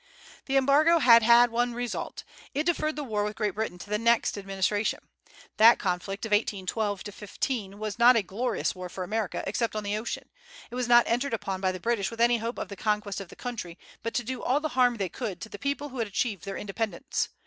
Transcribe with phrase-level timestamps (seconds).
[0.47, 2.23] The Embargo had had one result:
[2.55, 5.07] it deferred the war with Great Britain to the next administration.
[5.57, 9.95] That conflict of 1812 15 was not a glorious war for America except on the
[9.97, 10.27] ocean.
[10.71, 13.27] It was not entered upon by the British with any hope of the conquest of
[13.29, 16.07] the country, but to do all the harm they could to the people who had
[16.07, 17.29] achieved their independence.